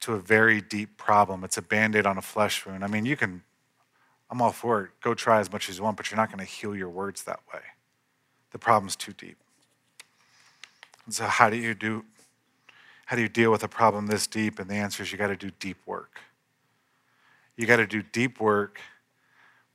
[0.01, 1.43] to a very deep problem.
[1.43, 2.83] It's a band aid on a flesh wound.
[2.83, 3.43] I mean, you can,
[4.29, 4.91] I'm all for it.
[5.01, 7.23] Go try as much as you want, but you're not going to heal your words
[7.23, 7.61] that way.
[8.51, 9.37] The problem's too deep.
[11.05, 12.05] And so, how do you do?
[13.05, 14.59] How do you deal with a problem this deep?
[14.59, 16.19] And the answer is you got to do deep work.
[17.55, 18.81] You got to do deep work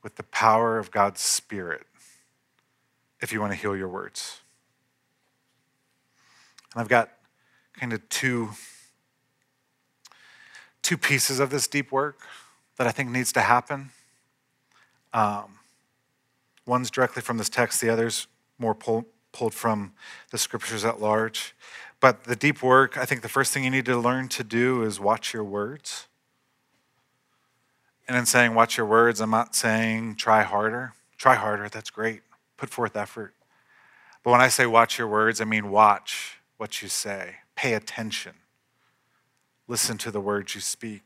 [0.03, 1.87] with the power of God's Spirit
[3.19, 4.41] if you want to heal your words.
[6.73, 7.09] And I've got
[7.73, 8.49] kind of two
[10.83, 12.19] two pieces of this deep work
[12.77, 13.89] that I think needs to happen.
[15.13, 15.59] Um,
[16.65, 18.27] one's directly from this text, the other's
[18.59, 19.93] more pull, pulled from
[20.31, 21.55] the scriptures at large.
[21.99, 24.83] But the deep work, I think the first thing you need to learn to do
[24.83, 26.07] is watch your words.
[28.07, 30.93] And in saying watch your words, I'm not saying try harder.
[31.17, 32.21] Try harder, that's great.
[32.57, 33.33] Put forth effort.
[34.23, 38.33] But when I say watch your words, I mean watch what you say, pay attention.
[39.67, 41.03] Listen to the words you speak.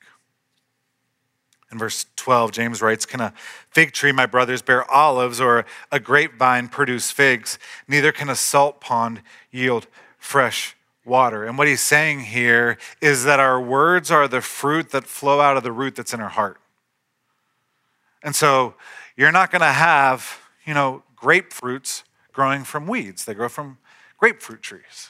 [1.71, 3.33] In verse 12, James writes, Can a
[3.69, 7.59] fig tree, my brothers, bear olives, or a grapevine produce figs?
[7.87, 11.43] Neither can a salt pond yield fresh water.
[11.43, 15.57] And what he's saying here is that our words are the fruit that flow out
[15.57, 16.59] of the root that's in our heart.
[18.23, 18.75] And so
[19.15, 23.79] you're not going to have, you know, grapefruits growing from weeds, they grow from
[24.19, 25.09] grapefruit trees.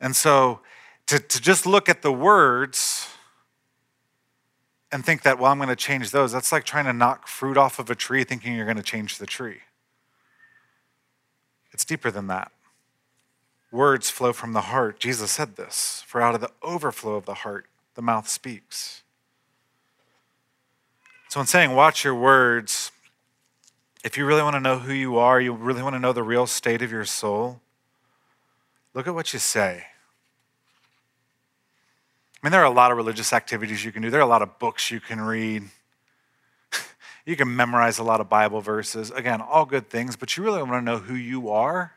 [0.00, 0.60] And so
[1.06, 3.08] to, to just look at the words
[4.92, 7.56] and think that, well, I'm going to change those, that's like trying to knock fruit
[7.56, 9.60] off of a tree thinking you're going to change the tree.
[11.72, 12.52] It's deeper than that.
[13.70, 14.98] Words flow from the heart.
[14.98, 19.02] Jesus said this for out of the overflow of the heart, the mouth speaks.
[21.28, 22.92] So, in saying, watch your words,
[24.04, 26.22] if you really want to know who you are, you really want to know the
[26.22, 27.60] real state of your soul,
[28.94, 29.86] look at what you say
[32.46, 34.40] mean, there are a lot of religious activities you can do, there are a lot
[34.40, 35.64] of books you can read.
[37.26, 39.10] you can memorize a lot of Bible verses.
[39.10, 41.94] Again, all good things, but you really want to know who you are?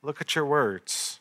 [0.00, 1.20] Look at your words.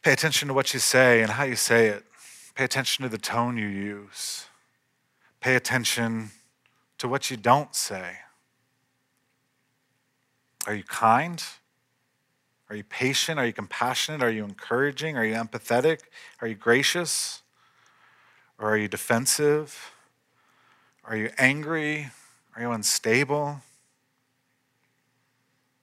[0.00, 2.02] Pay attention to what you say and how you say it.
[2.54, 4.46] Pay attention to the tone you use.
[5.40, 6.30] Pay attention
[6.96, 8.16] to what you don't say.
[10.66, 11.44] Are you kind?
[12.72, 13.38] Are you patient?
[13.38, 14.22] Are you compassionate?
[14.22, 15.18] Are you encouraging?
[15.18, 16.04] Are you empathetic?
[16.40, 17.42] Are you gracious?
[18.58, 19.92] Or are you defensive?
[21.04, 22.08] Are you angry?
[22.56, 23.60] Are you unstable?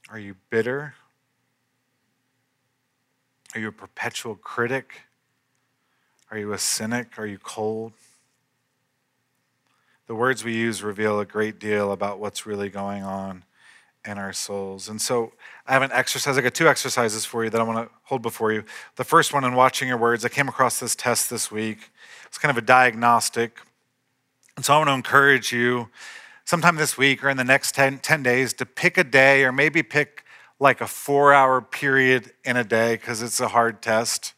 [0.10, 0.95] Are you bitter?
[3.54, 5.02] Are you a perpetual critic?
[6.32, 7.19] Are you a cynic?
[7.19, 7.93] Are you cold?
[10.08, 13.43] The words we use reveal a great deal about what's really going on
[14.06, 14.89] in our souls.
[14.89, 15.34] And so
[15.69, 16.36] I have an exercise.
[16.36, 18.63] I got two exercises for you that I want to hold before you.
[18.95, 21.91] The first one in watching your words, I came across this test this week.
[22.25, 23.60] It's kind of a diagnostic.
[24.55, 25.89] And so I want to encourage you
[26.43, 29.51] sometime this week or in the next 10, 10 days to pick a day or
[29.51, 30.23] maybe pick
[30.60, 34.34] like a four hour period in a day because it's a hard test.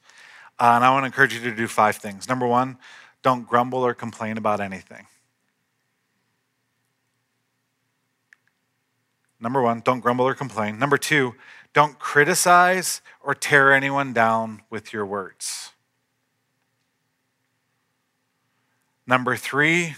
[0.59, 2.27] Uh, and I want to encourage you to do five things.
[2.27, 2.77] Number one,
[3.23, 5.07] don't grumble or complain about anything.
[9.41, 10.77] Number one, don't grumble or complain.
[10.77, 11.33] Number two,
[11.73, 15.71] don't criticize or tear anyone down with your words.
[19.07, 19.95] Number three,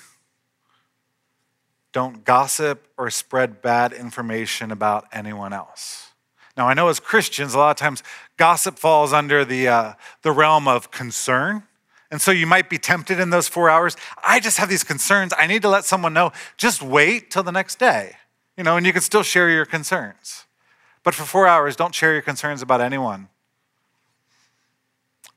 [1.92, 6.14] don't gossip or spread bad information about anyone else.
[6.56, 8.02] Now, I know as Christians, a lot of times
[8.38, 11.64] gossip falls under the, uh, the realm of concern.
[12.12, 13.98] And so you might be tempted in those four hours.
[14.24, 15.34] I just have these concerns.
[15.38, 16.32] I need to let someone know.
[16.58, 18.16] Just wait till the next day.
[18.58, 20.46] You know, and you can still share your concerns.
[21.04, 23.30] But for four hours, don't share your concerns about anyone.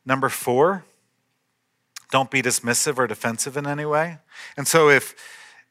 [0.04, 0.84] Number four,
[2.10, 4.18] don't be dismissive or defensive in any way.
[4.56, 5.14] And so if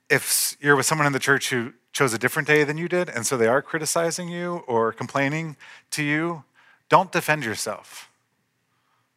[0.09, 3.09] if you're with someone in the church who chose a different day than you did,
[3.09, 5.55] and so they are criticizing you or complaining
[5.91, 6.43] to you,
[6.89, 8.09] don't defend yourself.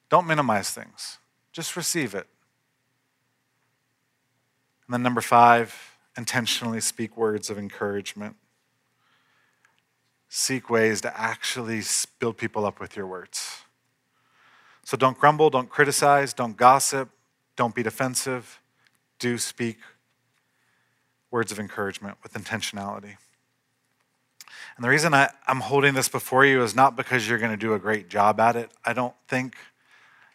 [0.08, 1.18] Don't minimize things.
[1.52, 2.26] Just receive it.
[4.86, 5.87] And then number five,
[6.18, 8.34] intentionally speak words of encouragement.
[10.28, 11.80] Seek ways to actually
[12.18, 13.62] build people up with your words.
[14.84, 17.08] So don't grumble, don't criticize, don't gossip,
[17.56, 18.60] don't be defensive.
[19.18, 19.78] Do speak
[21.30, 23.16] words of encouragement with intentionality.
[24.76, 27.56] And the reason I, am holding this before you is not because you're going to
[27.56, 28.70] do a great job at it.
[28.84, 29.56] I don't think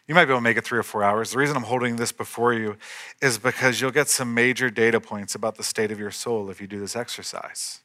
[0.06, 1.30] you might be able to make it three or four hours.
[1.30, 2.76] The reason I'm holding this before you
[3.22, 6.60] is because you'll get some major data points about the state of your soul if
[6.60, 7.80] you do this exercise.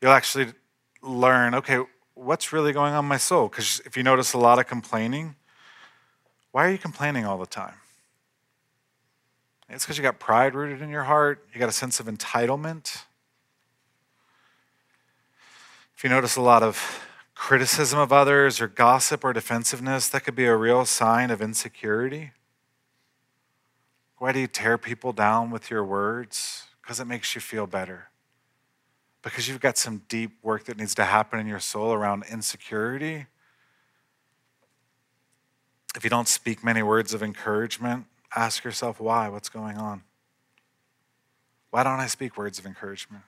[0.00, 0.52] You'll actually
[1.02, 1.78] learn okay,
[2.14, 3.48] what's really going on in my soul?
[3.48, 5.36] Because if you notice a lot of complaining,
[6.50, 7.74] why are you complaining all the time?
[9.68, 13.04] It's because you got pride rooted in your heart, you got a sense of entitlement.
[15.96, 17.04] If you notice a lot of
[17.40, 22.32] criticism of others or gossip or defensiveness, that could be a real sign of insecurity.
[24.18, 26.66] Why do you tear people down with your words?
[26.82, 28.10] Because it makes you feel better.
[29.22, 33.24] Because you've got some deep work that needs to happen in your soul around insecurity.
[35.96, 38.04] If you don't speak many words of encouragement,
[38.36, 39.30] ask yourself why.
[39.30, 40.02] What's going on?
[41.70, 43.24] Why don't I speak words of encouragement?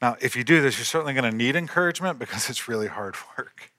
[0.00, 3.16] Now, if you do this, you're certainly going to need encouragement because it's really hard
[3.38, 3.72] work.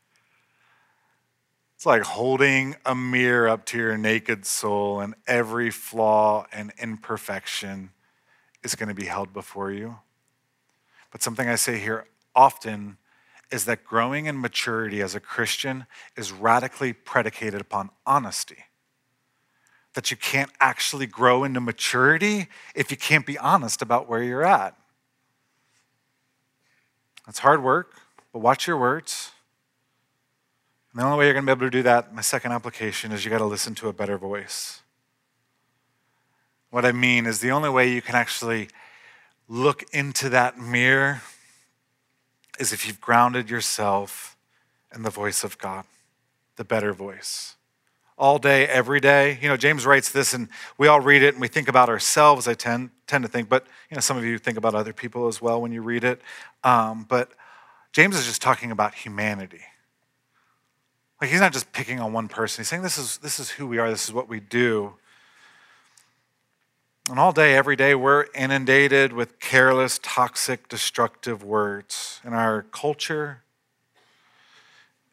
[1.75, 7.89] It's like holding a mirror up to your naked soul, and every flaw and imperfection
[8.63, 9.97] is going to be held before you.
[11.11, 12.05] But something I say here
[12.35, 12.97] often
[13.51, 18.65] is that growing in maturity as a Christian is radically predicated upon honesty.
[19.95, 24.45] That you can't actually grow into maturity if you can't be honest about where you're
[24.45, 24.77] at.
[27.31, 27.95] It's hard work,
[28.33, 29.31] but watch your words.
[30.91, 33.13] And the only way you're going to be able to do that, my second application,
[33.13, 34.81] is you got to listen to a better voice.
[36.71, 38.67] What I mean is the only way you can actually
[39.47, 41.21] look into that mirror
[42.59, 44.35] is if you've grounded yourself
[44.93, 45.85] in the voice of God,
[46.57, 47.55] the better voice.
[48.21, 49.39] All day, every day.
[49.41, 50.47] You know, James writes this, and
[50.77, 53.65] we all read it and we think about ourselves, I tend, tend to think, but,
[53.89, 56.21] you know, some of you think about other people as well when you read it.
[56.63, 57.31] Um, but
[57.93, 59.61] James is just talking about humanity.
[61.19, 63.65] Like, he's not just picking on one person, he's saying this is, this is who
[63.65, 64.93] we are, this is what we do.
[67.09, 73.41] And all day, every day, we're inundated with careless, toxic, destructive words in our culture,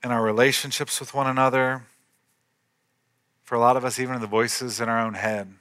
[0.05, 1.85] in our relationships with one another.
[3.49, 5.55] For a lot of us, even the voices in our own head.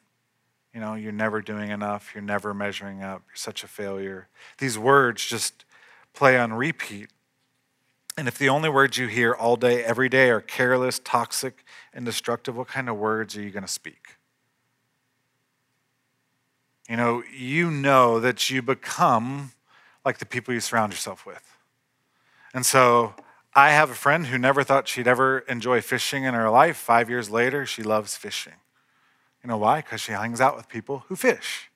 [0.74, 4.28] You know, you're never doing enough, you're never measuring up, you're such a failure.
[4.58, 5.64] These words just
[6.14, 7.10] play on repeat.
[8.18, 11.64] And if the only words you hear all day, every day are careless, toxic,
[11.94, 14.18] and destructive, what kind of words are you going to speak?
[16.90, 19.54] you know, you know that you become
[20.04, 21.58] like the people you surround yourself with.
[22.54, 23.14] And so
[23.58, 26.78] I have a friend who never thought she'd ever enjoy fishing in her life.
[26.78, 28.53] Five years later, she loves fishing.
[29.43, 29.78] You know why?
[29.78, 31.72] Because she hangs out with people who fish.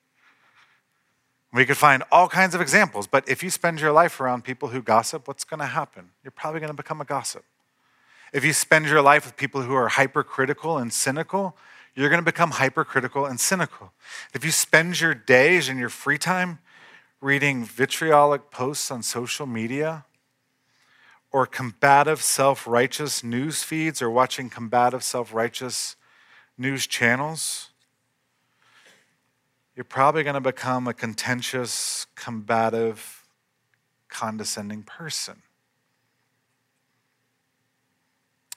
[1.52, 4.68] We could find all kinds of examples, but if you spend your life around people
[4.68, 6.10] who gossip, what's going to happen?
[6.22, 7.44] You're probably going to become a gossip.
[8.32, 11.56] If you spend your life with people who are hypercritical and cynical,
[11.96, 13.92] you're going to become hypercritical and cynical.
[14.34, 16.60] If you spend your days and your free time
[17.20, 20.04] reading vitriolic posts on social media,
[21.32, 25.96] or combative self righteous news feeds, or watching combative self righteous
[26.58, 27.70] news channels,
[29.74, 33.26] you're probably going to become a contentious, combative,
[34.08, 35.42] condescending person.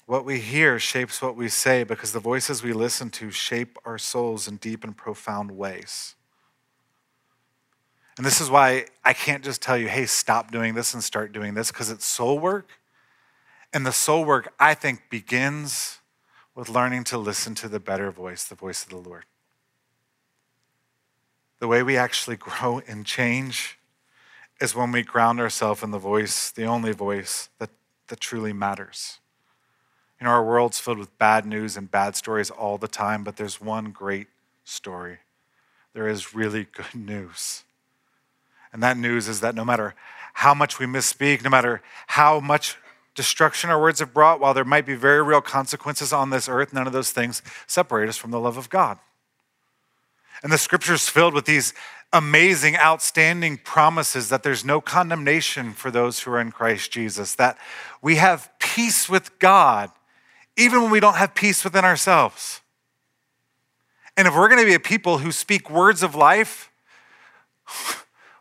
[0.06, 3.98] What we hear shapes what we say because the voices we listen to shape our
[3.98, 6.15] souls in deep and profound ways.
[8.18, 11.34] And this is why I can't just tell you, hey, stop doing this and start
[11.34, 12.70] doing this, because it's soul work.
[13.74, 16.00] And the soul work, I think, begins
[16.56, 19.26] with learning to listen to the better voice, the voice of the Lord.
[21.60, 23.78] The way we actually grow and change
[24.62, 27.70] is when we ground ourselves in the voice, the only voice that,
[28.08, 29.20] that truly matters.
[30.20, 33.36] You know, our world's filled with bad news and bad stories all the time, but
[33.36, 34.28] there's one great
[34.64, 35.18] story.
[35.94, 37.65] There is really good news.
[38.76, 39.96] And that news is that no matter
[40.34, 42.76] how much we misspeak, no matter how much
[43.16, 46.74] destruction our words have brought, while there might be very real consequences on this earth,
[46.74, 49.00] none of those things separate us from the love of God.
[50.44, 51.74] And the scripture's filled with these
[52.12, 57.58] amazing, outstanding promises that there's no condemnation for those who are in Christ Jesus, that
[58.02, 59.90] we have peace with God
[60.58, 62.60] even when we don't have peace within ourselves.
[64.18, 66.70] And if we're going to be a people who speak words of life,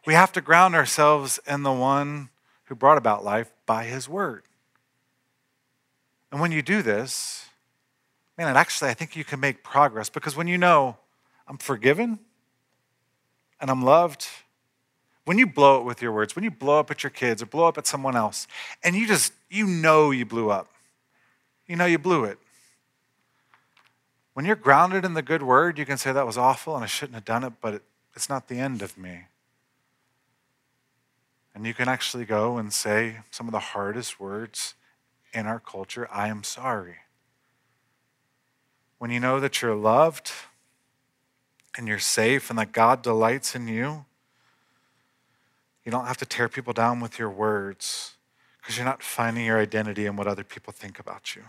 [0.06, 2.28] we have to ground ourselves in the one
[2.64, 4.42] who brought about life by his word.
[6.30, 7.46] And when you do this,
[8.36, 10.96] man, actually, I think you can make progress because when you know
[11.46, 12.18] I'm forgiven
[13.60, 14.26] and I'm loved,
[15.24, 17.46] when you blow it with your words, when you blow up at your kids or
[17.46, 18.46] blow up at someone else,
[18.82, 20.70] and you just, you know you blew up,
[21.66, 22.38] you know you blew it.
[24.34, 26.88] When you're grounded in the good word, you can say that was awful and I
[26.88, 27.82] shouldn't have done it, but it,
[28.16, 29.26] it's not the end of me.
[31.54, 34.74] And you can actually go and say some of the hardest words
[35.32, 36.96] in our culture I am sorry.
[38.98, 40.32] When you know that you're loved
[41.76, 44.04] and you're safe and that God delights in you,
[45.84, 48.14] you don't have to tear people down with your words
[48.58, 51.42] because you're not finding your identity in what other people think about you.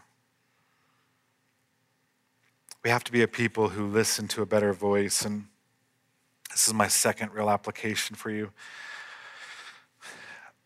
[2.84, 5.24] We have to be a people who listen to a better voice.
[5.24, 5.45] And
[6.51, 8.51] this is my second real application for you.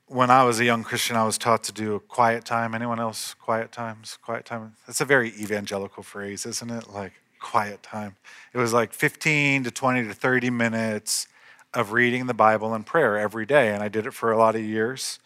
[0.10, 2.74] When I was a young Christian, I was taught to do a quiet time.
[2.74, 3.36] Anyone else?
[3.36, 4.18] Quiet times?
[4.24, 4.76] Quiet time?
[4.88, 6.92] That's a very evangelical phrase, isn't it?
[6.92, 8.16] Like quiet time.
[8.52, 11.28] It was like 15 to 20 to 30 minutes
[11.76, 13.72] of reading the Bible and prayer every day.
[13.72, 15.20] And I did it for a lot of years.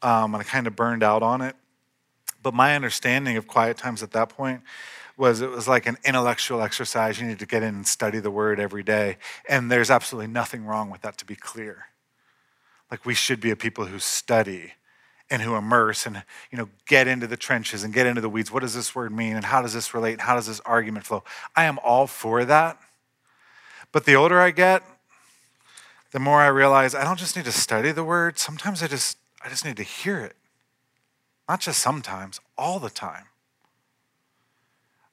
[0.00, 1.54] Um, and I kind of burned out on it.
[2.42, 4.62] But my understanding of quiet times at that point
[5.18, 7.20] was it was like an intellectual exercise.
[7.20, 9.18] You need to get in and study the word every day.
[9.46, 11.88] And there's absolutely nothing wrong with that, to be clear.
[12.92, 14.74] Like we should be a people who study
[15.30, 18.52] and who immerse and you know get into the trenches and get into the weeds.
[18.52, 21.06] What does this word mean and how does this relate and how does this argument
[21.06, 21.24] flow?
[21.56, 22.78] I am all for that.
[23.92, 24.82] But the older I get,
[26.10, 28.38] the more I realize I don't just need to study the word.
[28.38, 30.36] Sometimes I just I just need to hear it.
[31.48, 33.24] Not just sometimes, all the time.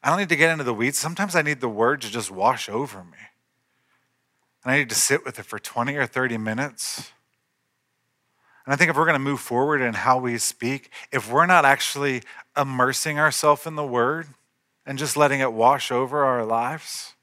[0.04, 0.98] I don't need to get into the weeds.
[0.98, 3.18] Sometimes I need the word to just wash over me.
[4.64, 7.14] And I need to sit with it for 20 or 30 minutes.
[8.70, 11.48] And I think if we're going to move forward in how we speak, if we're
[11.48, 12.22] not actually
[12.56, 14.28] immersing ourselves in the word
[14.86, 17.16] and just letting it wash over our lives,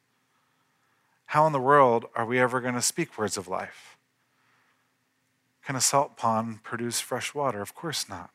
[1.26, 3.96] how in the world are we ever going to speak words of life?
[5.64, 7.62] Can a salt pond produce fresh water?
[7.62, 8.30] Of course not.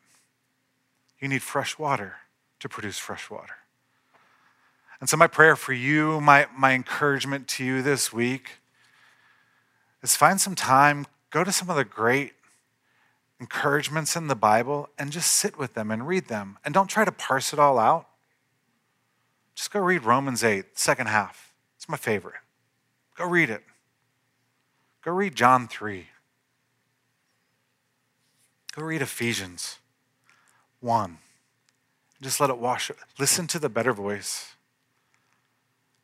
[1.20, 2.14] You need fresh water
[2.60, 3.56] to produce fresh water.
[5.00, 8.52] And so, my prayer for you, my, my encouragement to you this week
[10.02, 12.32] is find some time, go to some of the great
[13.42, 16.58] encouragements in the Bible, and just sit with them and read them.
[16.64, 18.06] And don't try to parse it all out.
[19.56, 21.52] Just go read Romans 8, second half.
[21.76, 22.36] It's my favorite.
[23.18, 23.64] Go read it.
[25.04, 26.06] Go read John 3.
[28.76, 29.78] Go read Ephesians
[30.78, 31.18] 1.
[32.20, 32.92] Just let it wash.
[33.18, 34.54] Listen to the better voice,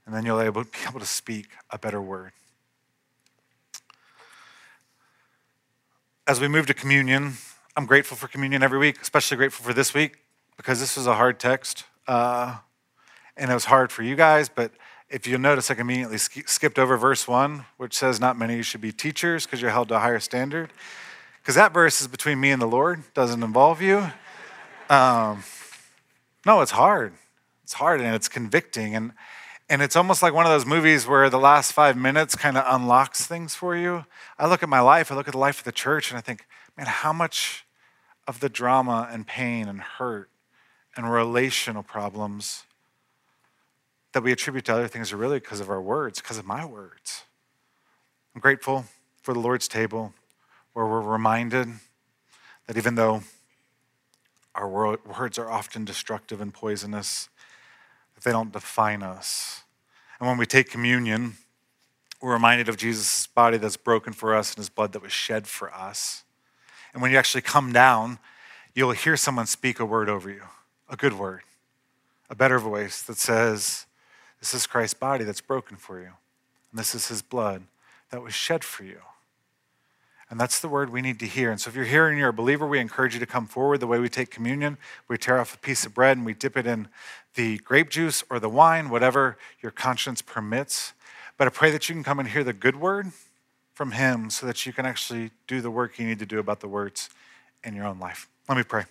[0.05, 2.33] and then you'll be able to speak a better word.
[6.29, 7.39] As we move to communion,
[7.75, 10.19] I'm grateful for communion every week, especially grateful for this week
[10.59, 11.85] because this was a hard text.
[12.07, 12.59] Uh,
[13.39, 14.73] and it was hard for you guys, but
[15.09, 18.93] if you'll notice, I immediately skipped over verse one, which says, Not many should be
[18.93, 20.71] teachers because you're held to a higher standard.
[21.41, 24.13] Because that verse is between me and the Lord, doesn't involve you.
[24.91, 25.45] Um,
[26.45, 27.15] no, it's hard.
[27.65, 28.95] It's hard and it's convicting.
[28.95, 29.13] And,
[29.71, 32.65] and it's almost like one of those movies where the last five minutes kind of
[32.67, 34.07] unlocks things for you.
[34.39, 36.21] I look at my life, I look at the life of the church, and I
[36.21, 36.47] think,
[36.77, 37.67] man, how much
[38.27, 40.31] of the drama and pain and hurt
[40.97, 42.65] and relational problems
[44.13, 46.65] that we attribute to other things are really because of our words, because of my
[46.65, 47.25] words.
[48.35, 48.87] I'm grateful
[49.23, 50.15] for the Lord's table
[50.73, 51.69] where we're reminded
[52.67, 53.23] that even though
[54.55, 57.29] our words are often destructive and poisonous,
[58.19, 59.63] that they don't define us.
[60.19, 61.35] And when we take communion,
[62.21, 65.47] we're reminded of Jesus' body that's broken for us and his blood that was shed
[65.47, 66.25] for us.
[66.93, 68.19] And when you actually come down,
[68.75, 70.43] you'll hear someone speak a word over you,
[70.89, 71.43] a good word,
[72.29, 73.87] a better voice that says,
[74.41, 76.11] this is Christ's body that's broken for you.
[76.73, 77.63] And this is his blood
[78.11, 79.01] that was shed for you.
[80.31, 81.51] And that's the word we need to hear.
[81.51, 83.81] And so if you're here and you're a believer, we encourage you to come forward.
[83.81, 84.77] The way we take communion,
[85.09, 86.89] we tear off a piece of bread and we dip it in
[87.35, 90.93] the grape juice or the wine, whatever your conscience permits.
[91.39, 93.13] But I pray that you can come and hear the good word
[93.73, 96.61] from him so that you can actually do the work you need to do about
[96.61, 97.09] the words
[97.65, 98.29] in your own life.
[98.49, 98.89] Let me pray.